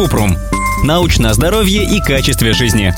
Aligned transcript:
Купрум. 0.00 0.34
Научное 0.82 1.34
здоровье 1.34 1.84
и 1.84 2.00
качестве 2.00 2.54
жизни. 2.54 2.94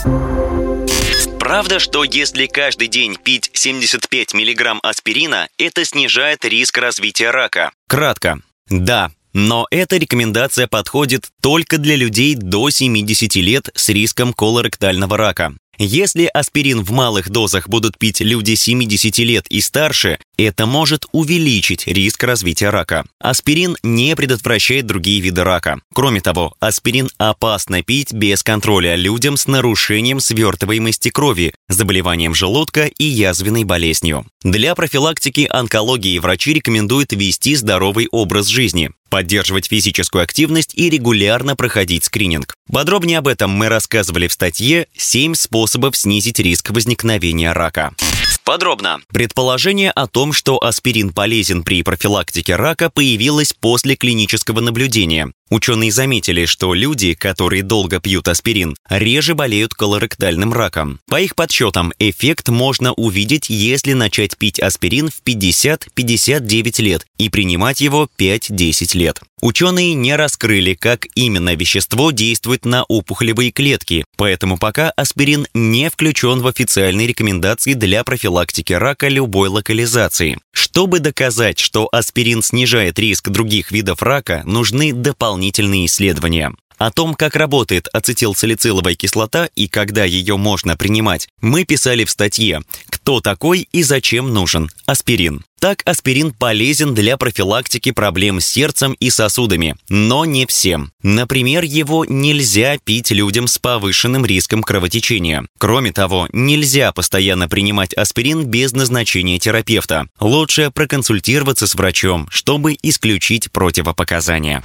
Правда, 1.41 1.81
что 1.81 2.05
если 2.05 2.47
каждый 2.47 2.87
день 2.87 3.17
пить 3.21 3.51
75 3.55 4.35
мг 4.35 4.79
аспирина, 4.85 5.49
это 5.59 5.85
снижает 5.85 6.45
риск 6.45 6.79
развития 6.79 7.33
рака? 7.33 7.73
Кратко. 7.89 8.39
Да, 8.71 9.11
но 9.33 9.67
эта 9.73 9.97
рекомендация 9.97 10.69
подходит 10.69 11.31
только 11.41 11.79
для 11.79 11.97
людей 11.97 12.37
до 12.37 12.71
70 12.71 13.35
лет 13.35 13.71
с 13.75 13.89
риском 13.89 14.33
колоректального 14.33 15.17
рака. 15.17 15.55
Если 15.79 16.27
аспирин 16.27 16.85
в 16.85 16.93
малых 16.93 17.31
дозах 17.31 17.69
будут 17.69 17.99
пить 17.99 18.21
люди 18.21 18.55
70 18.55 19.19
лет 19.19 19.47
и 19.49 19.61
старше, 19.61 20.21
это 20.45 20.67
может 20.67 21.07
увеличить 21.13 21.87
риск 21.87 22.25
развития 22.25 22.71
рака. 22.71 23.05
Аспирин 23.19 23.77
не 23.83 24.15
предотвращает 24.17 24.87
другие 24.87 25.21
виды 25.21 25.45
рака. 25.45 25.81
Кроме 25.95 26.21
того, 26.21 26.55
аспирин 26.61 27.09
опасно 27.19 27.83
пить 27.83 28.13
без 28.13 28.43
контроля 28.43 28.95
людям 28.95 29.37
с 29.37 29.47
нарушением 29.47 30.21
свертываемости 30.21 31.11
крови, 31.11 31.55
заболеванием 31.69 32.35
желудка 32.35 32.87
и 32.87 33.05
язвенной 33.05 33.65
болезнью. 33.65 34.27
Для 34.43 34.75
профилактики 34.75 35.47
онкологии 35.49 36.19
врачи 36.19 36.55
рекомендуют 36.55 37.13
вести 37.13 37.55
здоровый 37.55 38.09
образ 38.11 38.47
жизни 38.47 38.91
поддерживать 39.13 39.67
физическую 39.67 40.25
активность 40.25 40.73
и 40.75 40.89
регулярно 40.89 41.55
проходить 41.55 42.05
скрининг. 42.05 42.55
Подробнее 42.73 43.19
об 43.19 43.29
этом 43.29 43.51
мы 43.51 43.69
рассказывали 43.69 44.27
в 44.27 44.33
статье 44.33 44.87
«7 44.97 45.35
способов 45.35 45.99
снизить 45.99 46.39
риск 46.39 46.71
возникновения 46.71 47.53
рака». 47.53 47.93
Подробно. 48.45 49.01
Предположение 49.09 49.93
о 49.93 50.09
том, 50.09 50.33
что 50.33 50.63
аспирин 50.63 51.13
полезен 51.13 51.63
при 51.63 51.83
профилактике 51.83 52.57
рака, 52.57 52.91
появилось 52.91 53.53
после 53.53 53.95
клинического 53.95 54.61
наблюдения. 54.61 55.33
Ученые 55.49 55.93
заметили, 55.93 56.47
что 56.47 56.73
люди, 56.73 57.13
которые 57.13 57.63
долго 57.63 58.01
пьют 58.01 58.27
аспирин, 58.27 58.75
реже 58.89 59.35
болеют 59.35 59.75
колоректальным 59.75 60.53
раком. 60.53 60.99
По 61.09 61.21
их 61.21 61.37
подсчетам, 61.37 61.93
эффект 61.99 62.49
можно 62.49 62.95
увидеть, 62.95 63.51
если 63.51 63.93
начать 63.93 64.39
пить 64.39 64.59
аспирин 64.59 65.11
в 65.11 65.23
50-59 65.23 66.83
лет 66.83 67.07
и 67.19 67.29
принимать 67.29 67.83
его 67.83 68.09
5-10 68.19 68.97
лет. 68.97 69.21
Ученые 69.43 69.95
не 69.95 70.17
раскрыли, 70.17 70.75
как 70.75 71.07
именно 71.17 71.55
вещество 71.55 72.13
действует 72.13 72.65
на 72.65 72.85
опухолевые 72.85 73.51
клетки, 73.51 74.05
поэтому 74.17 74.57
пока 74.57 74.91
аспирин 74.91 75.47
не 75.53 75.91
включен 75.91 76.41
в 76.41 76.47
официальные 76.47 77.09
рекомендации 77.09 77.75
для 77.75 78.05
профилактики 78.05 78.32
рака 78.79 79.09
любой 79.09 79.49
локализации. 79.49 80.39
Чтобы 80.53 80.99
доказать, 81.01 81.59
что 81.59 81.89
аспирин 81.93 82.43
снижает 82.43 82.99
риск 82.99 83.29
других 83.29 83.71
видов 83.71 84.03
рака, 84.03 84.43
нужны 84.45 84.93
дополнительные 84.93 85.87
исследования. 85.87 86.53
О 86.79 86.91
том, 86.91 87.15
как 87.15 87.37
работает 87.37 87.87
ацетилсалициловая 87.93 88.97
кислота 88.97 89.49
и 89.55 89.69
когда 89.69 90.05
ее 90.05 90.37
можно 90.37 90.77
принимать, 90.77 91.29
мы 91.41 91.65
писали 91.65 92.05
в 92.05 92.11
статье 92.11 92.63
«Кто 92.89 93.21
такой 93.21 93.69
и 93.71 93.83
зачем 93.85 94.35
нужен 94.35 94.69
аспирин?». 94.87 95.45
Так, 95.63 95.81
аспирин 95.85 96.33
полезен 96.33 96.93
для 96.93 97.17
профилактики 97.17 97.93
проблем 97.93 98.41
с 98.41 98.47
сердцем 98.47 98.95
и 98.95 99.11
сосудами, 99.11 99.77
но 99.89 100.25
не 100.25 100.45
всем. 100.45 100.91
Например, 101.05 101.63
его 101.63 102.05
нельзя 102.05 102.79
пить 102.83 103.13
людям 103.13 103.47
с 103.47 103.59
повышенным 103.59 104.27
риском 104.27 104.65
кровотечения. 104.65 105.47
Кроме 105.59 105.93
того, 105.93 106.29
нельзя 106.33 106.91
постоянно 106.91 107.49
принимать 107.49 107.95
аспирин 107.95 108.47
без 108.47 108.73
назначения 108.73 109.39
терапевта. 109.39 110.07
Лучше 110.19 110.73
проконсультироваться 110.73 111.69
с 111.69 111.77
врачом, 111.77 112.27
чтобы 112.29 112.77
исключить 112.83 113.53
противопоказания. 113.53 114.65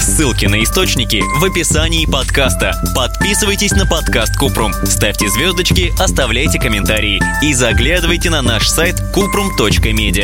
Ссылки 0.00 0.46
на 0.46 0.64
источники 0.64 1.22
в 1.38 1.44
описании 1.44 2.06
подкаста. 2.06 2.74
Подписывайтесь 2.96 3.70
на 3.70 3.86
подкаст 3.86 4.36
Купрум, 4.36 4.72
ставьте 4.84 5.28
звездочки, 5.28 5.92
оставляйте 6.02 6.58
комментарии 6.58 7.22
и 7.40 7.54
заглядывайте 7.54 8.30
на 8.30 8.42
наш 8.42 8.68
сайт 8.68 8.96
kuprum.media 9.14 10.23